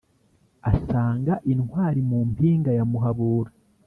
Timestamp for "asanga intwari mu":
0.71-2.19